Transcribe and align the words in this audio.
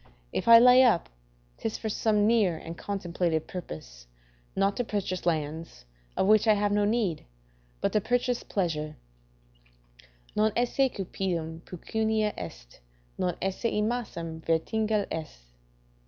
If 0.33 0.47
I 0.47 0.57
lay 0.57 0.81
up, 0.81 1.09
'tis 1.59 1.77
for 1.77 1.87
some 1.87 2.25
near 2.25 2.57
and 2.57 2.75
contemplated 2.75 3.45
purpose; 3.47 4.07
not 4.55 4.75
to 4.77 4.83
purchase 4.83 5.27
lands, 5.27 5.85
of 6.17 6.25
which 6.25 6.47
I 6.47 6.55
have 6.55 6.71
no 6.71 6.85
need, 6.85 7.23
but 7.81 7.93
to 7.93 8.01
purchase 8.01 8.41
pleasure: 8.41 8.95
"Non 10.35 10.51
esse 10.55 10.89
cupidum, 10.91 11.61
pecunia 11.65 12.33
est; 12.35 12.79
non 13.19 13.37
esse 13.43 13.65
emacem, 13.65 14.41
vertigal 14.43 15.05
est." 15.11 15.45